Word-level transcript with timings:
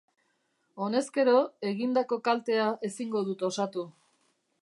Honezkero, 0.85 1.35
egindako 1.73 2.19
kaltea 2.29 2.65
ezingo 2.91 3.23
dut 3.29 3.47
osatu. 3.53 3.87